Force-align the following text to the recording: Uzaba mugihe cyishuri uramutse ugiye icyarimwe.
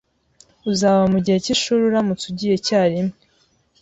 Uzaba 0.71 1.01
mugihe 1.13 1.37
cyishuri 1.45 1.81
uramutse 1.89 2.23
ugiye 2.31 2.53
icyarimwe. 2.55 3.15